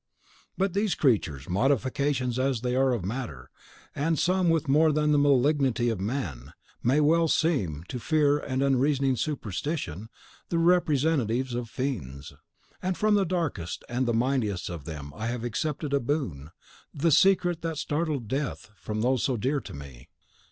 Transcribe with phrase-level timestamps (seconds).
[0.57, 3.51] But these creatures, modifications as they are of matter,
[3.93, 8.63] and some with more than the malignanty of man, may well seem, to fear and
[8.63, 10.09] unreasoning superstition,
[10.49, 12.33] the representatives of fiends.
[12.81, 16.49] And from the darkest and mightiest of them I have accepted a boon,
[16.91, 20.09] the secret that startled Death from those so dear to me.